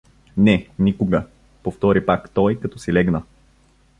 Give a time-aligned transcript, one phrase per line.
[0.37, 1.25] —Не, никога!—
[1.63, 3.23] повтори пак той, като си легна.